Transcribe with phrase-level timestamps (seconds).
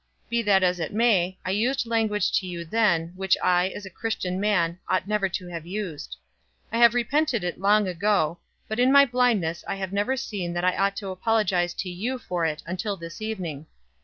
[0.31, 3.91] Be that as it may, I used language to you then, which I, as a
[3.91, 6.17] Christian man, ought never to have used.
[6.71, 10.65] I have repented it long ago, but in my blindness I have never seen that
[10.65, 13.67] I ought to apologize to you for it until this evening.